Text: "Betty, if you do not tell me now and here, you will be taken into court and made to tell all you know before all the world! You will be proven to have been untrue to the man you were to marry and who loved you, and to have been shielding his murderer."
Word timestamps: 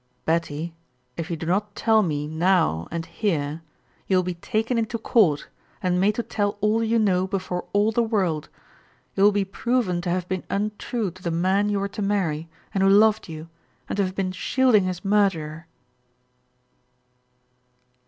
"Betty, 0.25 0.73
if 1.15 1.29
you 1.29 1.37
do 1.37 1.45
not 1.45 1.75
tell 1.75 2.01
me 2.01 2.25
now 2.25 2.87
and 2.89 3.05
here, 3.05 3.61
you 4.07 4.15
will 4.17 4.23
be 4.23 4.33
taken 4.33 4.79
into 4.79 4.97
court 4.97 5.47
and 5.79 6.01
made 6.01 6.15
to 6.15 6.23
tell 6.23 6.57
all 6.59 6.83
you 6.83 6.97
know 6.97 7.27
before 7.27 7.65
all 7.71 7.91
the 7.91 8.01
world! 8.01 8.49
You 9.15 9.21
will 9.25 9.31
be 9.31 9.45
proven 9.45 10.01
to 10.01 10.09
have 10.09 10.27
been 10.27 10.43
untrue 10.49 11.11
to 11.11 11.21
the 11.21 11.29
man 11.29 11.69
you 11.69 11.79
were 11.79 11.87
to 11.89 12.01
marry 12.01 12.49
and 12.73 12.81
who 12.81 12.89
loved 12.89 13.29
you, 13.29 13.47
and 13.87 13.95
to 13.97 14.03
have 14.03 14.15
been 14.15 14.31
shielding 14.31 14.85
his 14.85 15.05
murderer." 15.05 15.67